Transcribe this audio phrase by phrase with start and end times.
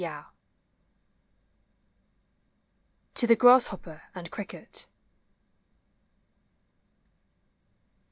[0.01, 0.33] 339
[3.13, 4.87] TO THE GRASSHOPPER AND CRICKET.